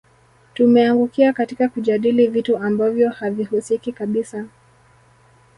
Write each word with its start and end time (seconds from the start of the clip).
Tumeangukia 0.53 1.33
katika 1.33 1.69
kujadili 1.69 2.27
vitu 2.27 2.57
ambavyo 2.57 3.09
havihusiki 3.09 3.91
kabisa 3.93 4.45